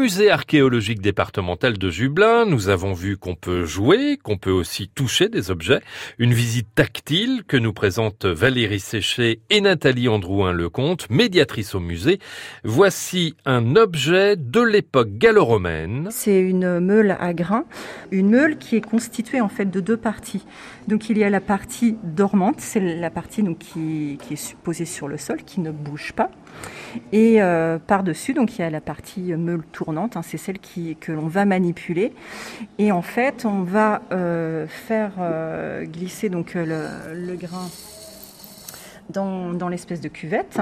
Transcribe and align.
musée 0.00 0.30
archéologique 0.30 1.02
départemental 1.02 1.76
de 1.76 1.90
Jublin, 1.90 2.46
nous 2.46 2.70
avons 2.70 2.94
vu 2.94 3.18
qu'on 3.18 3.34
peut 3.34 3.66
jouer, 3.66 4.16
qu'on 4.16 4.38
peut 4.38 4.50
aussi 4.50 4.88
toucher 4.88 5.28
des 5.28 5.50
objets. 5.50 5.82
Une 6.18 6.32
visite 6.32 6.68
tactile 6.74 7.42
que 7.46 7.58
nous 7.58 7.74
présentent 7.74 8.24
Valérie 8.24 8.80
Séché 8.80 9.40
et 9.50 9.60
Nathalie 9.60 10.08
Androuin-Lecomte, 10.08 11.10
médiatrice 11.10 11.74
au 11.74 11.80
musée. 11.80 12.18
Voici 12.64 13.34
un 13.44 13.76
objet 13.76 14.36
de 14.36 14.62
l'époque 14.62 15.10
gallo-romaine. 15.18 16.08
C'est 16.10 16.40
une 16.40 16.80
meule 16.80 17.14
à 17.20 17.34
grains, 17.34 17.66
une 18.10 18.30
meule 18.30 18.56
qui 18.56 18.76
est 18.76 18.80
constituée 18.80 19.42
en 19.42 19.50
fait 19.50 19.66
de 19.66 19.80
deux 19.80 19.98
parties. 19.98 20.46
Donc 20.88 21.10
il 21.10 21.18
y 21.18 21.24
a 21.24 21.30
la 21.30 21.40
partie 21.40 21.98
dormante, 22.02 22.56
c'est 22.58 22.80
la 22.80 23.10
partie 23.10 23.42
donc, 23.42 23.58
qui, 23.58 24.18
est 24.30 24.56
posée 24.64 24.86
sur 24.86 25.08
le 25.08 25.18
sol, 25.18 25.42
qui 25.44 25.60
ne 25.60 25.70
bouge 25.70 26.14
pas. 26.14 26.30
Et 27.12 27.40
euh, 27.40 27.78
par-dessus, 27.78 28.34
donc 28.34 28.58
il 28.58 28.62
y 28.62 28.64
a 28.64 28.70
la 28.70 28.80
partie 28.80 29.32
meule 29.34 29.62
tournante, 29.72 29.89
hein, 29.96 30.22
c'est 30.22 30.38
celle 30.38 30.58
qui, 30.58 30.96
que 30.96 31.12
l'on 31.12 31.26
va 31.26 31.44
manipuler. 31.44 32.12
Et 32.78 32.92
en 32.92 33.02
fait, 33.02 33.44
on 33.44 33.62
va 33.62 34.02
euh, 34.12 34.66
faire 34.66 35.12
euh, 35.20 35.84
glisser 35.84 36.28
donc 36.28 36.54
le, 36.54 36.86
le 37.14 37.36
grain 37.36 37.68
dans, 39.10 39.68
l'espèce 39.68 40.00
de 40.00 40.08
cuvette. 40.08 40.60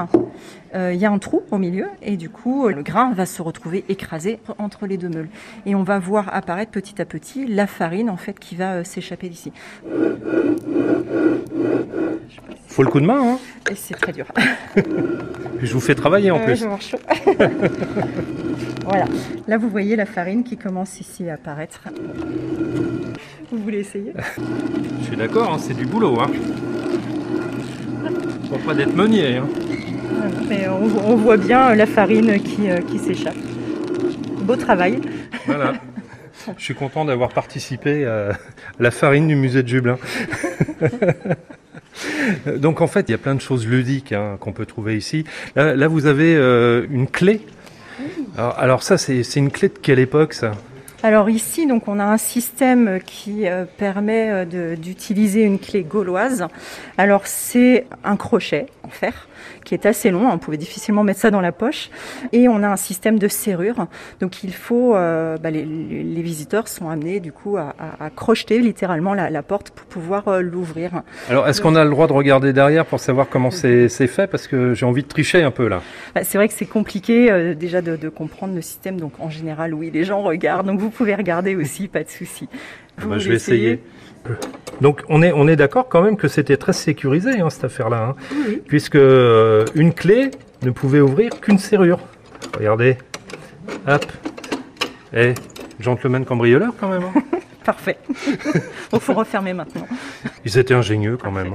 Euh, 0.74 0.92
il 0.92 1.00
y 1.00 1.06
a 1.06 1.10
un 1.10 1.19
trou 1.19 1.42
au 1.50 1.59
milieu 1.59 1.86
et 2.02 2.16
du 2.16 2.28
coup 2.28 2.69
le 2.69 2.83
grain 2.83 3.12
va 3.12 3.27
se 3.27 3.42
retrouver 3.42 3.84
écrasé 3.88 4.41
entre 4.59 4.86
les 4.86 4.96
deux 4.96 5.09
meules. 5.09 5.28
Et 5.66 5.74
on 5.74 5.83
va 5.83 5.98
voir 5.98 6.34
apparaître 6.34 6.70
petit 6.70 7.00
à 7.00 7.05
petit 7.05 7.47
la 7.47 7.66
farine 7.66 8.10
en 8.10 8.16
fait 8.16 8.38
qui 8.38 8.56
va 8.56 8.74
euh, 8.74 8.84
s'échapper 8.84 9.28
d'ici. 9.28 9.52
Faut 12.78 12.84
le 12.84 12.91
coup 12.91 13.00
de 13.00 13.06
main, 13.06 13.20
hein 13.20 13.38
Et 13.73 13.74
c'est 13.74 13.95
très 13.95 14.12
dur. 14.12 14.27
je 15.60 15.73
vous 15.73 15.80
fais 15.80 15.96
travailler 15.96 16.30
en 16.30 16.38
plus. 16.38 16.64
Voilà. 18.84 19.06
Là 19.48 19.59
vous 19.59 19.69
voyez 19.69 19.96
la 19.96 20.06
farine 20.06 20.45
qui 20.45 20.56
commence 20.56 21.00
ici 21.00 21.28
à 21.28 21.34
apparaître. 21.34 21.80
Vous 23.50 23.58
voulez 23.58 23.80
essayer? 23.80 24.12
Je 25.00 25.06
suis 25.06 25.17
d'accord, 25.17 25.52
hein, 25.52 25.58
c'est 25.58 25.75
du 25.75 25.86
boulot. 25.86 26.20
Hein. 26.20 26.30
Pour 28.48 28.61
pas 28.61 28.75
d'être 28.75 28.95
meunier. 28.95 29.39
Hein. 29.39 29.48
Mais 30.48 30.69
on, 30.69 31.17
voit 31.17 31.36
bien 31.36 31.74
la 31.74 31.86
farine 31.86 32.41
qui, 32.41 32.70
euh, 32.70 32.78
qui 32.78 33.00
s'échappe. 33.00 33.34
Beau 34.42 34.55
travail. 34.55 35.00
Voilà. 35.47 35.72
Je 36.56 36.62
suis 36.62 36.77
content 36.77 37.05
d'avoir 37.05 37.30
participé 37.30 38.06
à 38.06 38.39
la 38.78 38.92
farine 38.92 39.27
du 39.27 39.34
musée 39.34 39.64
de 39.64 39.69
Jublin. 39.69 39.98
Donc 42.56 42.80
en 42.80 42.86
fait, 42.86 43.08
il 43.08 43.12
y 43.12 43.14
a 43.14 43.18
plein 43.18 43.34
de 43.34 43.40
choses 43.40 43.66
ludiques 43.66 44.12
hein, 44.12 44.36
qu'on 44.40 44.52
peut 44.52 44.66
trouver 44.66 44.96
ici. 44.96 45.24
Là, 45.56 45.88
vous 45.88 46.06
avez 46.06 46.36
euh, 46.36 46.86
une 46.90 47.06
clé. 47.06 47.40
Alors, 48.36 48.58
alors 48.58 48.82
ça, 48.82 48.98
c'est 48.98 49.36
une 49.36 49.50
clé 49.50 49.68
de 49.68 49.78
quelle 49.80 49.98
époque 49.98 50.34
ça? 50.34 50.52
Alors 51.02 51.30
ici, 51.30 51.66
donc, 51.66 51.86
on 51.86 52.00
a 52.00 52.04
un 52.04 52.16
système 52.16 52.98
qui 53.06 53.46
euh, 53.46 53.64
permet 53.77 54.30
euh, 54.30 54.74
d'utiliser 54.74 55.42
une 55.42 55.60
clé 55.60 55.84
gauloise. 55.84 56.48
Alors 56.96 57.27
c'est 57.27 57.86
un 58.02 58.16
crochet 58.16 58.66
en 58.82 58.88
fer 58.88 59.28
qui 59.64 59.74
est 59.74 59.86
assez 59.86 60.10
long. 60.10 60.28
On 60.28 60.38
pouvait 60.38 60.56
difficilement 60.56 61.05
mettre 61.05 61.20
ça 61.20 61.30
dans 61.30 61.40
la 61.40 61.52
poche. 61.52 61.90
Et 62.32 62.48
on 62.48 62.64
a 62.64 62.68
un 62.68 62.77
système 62.77 63.18
de 63.18 63.28
serrure. 63.28 63.86
Donc 64.20 64.42
il 64.42 64.52
faut, 64.52 64.96
euh, 64.96 65.36
bah, 65.36 65.50
les, 65.50 65.62
visiteurs 65.64 66.66
sont 66.66 66.88
amenés 66.88 67.20
du 67.20 67.30
coup 67.30 67.56
à, 67.56 67.74
crocheter 68.16 68.58
littéralement 68.58 69.14
la, 69.14 69.42
porte 69.42 69.70
pour 69.70 69.86
pouvoir 69.86 70.40
l'ouvrir. 70.40 71.02
Alors 71.30 71.46
est-ce 71.46 71.62
qu'on 71.62 71.77
a 71.77 71.84
le 71.84 71.90
droit 71.90 72.08
de 72.08 72.12
regarder 72.12 72.52
derrière 72.52 72.84
pour 72.84 72.98
savoir 72.98 73.28
comment 73.28 73.50
c'est 73.50 73.88
fait? 73.88 74.27
Parce 74.27 74.48
que 74.48 74.74
j'ai 74.74 74.84
envie 74.84 75.02
de 75.02 75.08
tricher 75.08 75.42
un 75.42 75.52
peu 75.52 75.68
là. 75.68 75.80
Bah, 76.14 76.24
c'est 76.24 76.38
vrai 76.38 76.48
que 76.48 76.55
c'est 76.55 76.66
compliqué 76.66 77.55
déjà 77.55 77.83
de, 77.83 77.96
de, 77.96 78.08
comprendre 78.08 78.55
le 78.55 78.62
système. 78.62 78.98
Donc 78.98 79.12
en 79.20 79.30
général, 79.30 79.74
oui, 79.74 79.90
les 79.92 80.05
gens 80.05 80.22
regardent. 80.22 80.66
Donc 80.66 80.80
vous 80.80 80.88
pouvez 80.91 81.14
regarder 81.14 81.56
aussi, 81.56 81.89
pas 81.89 82.03
de 82.03 82.08
souci. 82.08 82.48
Bah, 82.98 83.19
je 83.19 83.28
vais 83.28 83.36
essayer. 83.36 83.81
Donc 84.81 85.03
on 85.08 85.22
est, 85.22 85.33
on 85.33 85.48
est 85.48 85.56
d'accord 85.56 85.89
quand 85.89 86.03
même 86.03 86.17
que 86.17 86.28
c'était 86.28 86.56
très 86.56 86.72
sécurisé 86.72 87.40
hein, 87.40 87.51
cette 87.51 87.64
affaire-là, 87.64 88.14
hein. 88.14 88.55
puisque 88.67 88.96
euh, 88.96 89.64
une 89.74 89.92
clé 89.92 90.30
ne 90.62 90.70
pouvait 90.70 91.01
ouvrir 91.01 91.40
qu'une 91.40 91.58
serrure. 91.58 92.01
Regardez, 92.57 92.98
hop, 93.86 94.05
et 95.12 95.30
eh, 95.30 95.35
gentleman 95.80 96.24
cambrioleur 96.24 96.73
quand 96.79 96.89
même. 96.89 97.02
Hein. 97.02 97.23
Parfait. 97.64 97.98
Il 98.92 99.01
faut 99.01 99.14
refermer 99.14 99.52
maintenant. 99.52 99.86
Ils 100.45 100.58
étaient 100.58 100.74
ingénieux 100.74 101.18
quand 101.23 101.30
même. 101.30 101.55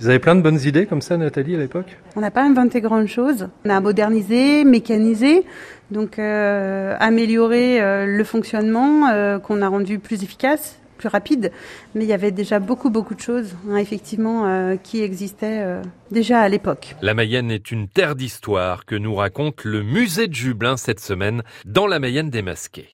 Vous 0.00 0.08
avez 0.08 0.20
plein 0.20 0.36
de 0.36 0.42
bonnes 0.42 0.60
idées 0.60 0.86
comme 0.86 1.00
ça, 1.00 1.16
Nathalie, 1.16 1.56
à 1.56 1.58
l'époque? 1.58 1.96
On 2.14 2.20
n'a 2.20 2.30
pas 2.30 2.44
inventé 2.44 2.80
grand-chose. 2.80 3.48
On 3.64 3.70
a 3.70 3.80
modernisé, 3.80 4.64
mécanisé, 4.64 5.44
donc 5.90 6.20
euh, 6.20 6.94
amélioré 7.00 7.80
euh, 7.82 8.06
le 8.06 8.22
fonctionnement 8.22 9.08
euh, 9.08 9.40
qu'on 9.40 9.60
a 9.60 9.66
rendu 9.66 9.98
plus 9.98 10.22
efficace, 10.22 10.78
plus 10.98 11.08
rapide. 11.08 11.50
Mais 11.96 12.04
il 12.04 12.08
y 12.08 12.12
avait 12.12 12.30
déjà 12.30 12.60
beaucoup, 12.60 12.90
beaucoup 12.90 13.16
de 13.16 13.20
choses, 13.20 13.56
hein, 13.68 13.76
effectivement, 13.76 14.76
qui 14.84 15.02
existaient 15.02 15.64
déjà 16.12 16.40
à 16.40 16.48
l'époque. 16.48 16.94
La 17.02 17.14
Mayenne 17.14 17.50
est 17.50 17.72
une 17.72 17.88
terre 17.88 18.14
d'histoire 18.14 18.84
que 18.84 18.94
nous 18.94 19.16
raconte 19.16 19.64
le 19.64 19.82
musée 19.82 20.28
de 20.28 20.34
Jublin 20.34 20.76
cette 20.76 21.00
semaine 21.00 21.42
dans 21.64 21.88
la 21.88 21.98
Mayenne 21.98 22.30
démasquée. 22.30 22.86